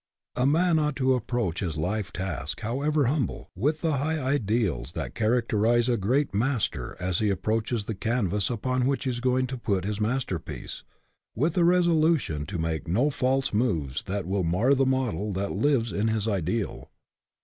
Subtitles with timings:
[0.35, 5.13] A man ought to approach his life task, however humble, with the high ideals that
[5.13, 9.59] characterize a great master as he approaches the canvas upon which he is going to
[9.59, 10.81] put his masterpiece
[11.35, 15.91] with a resolution to make no false moves that will mar the model that lives
[15.91, 16.89] in his ideal.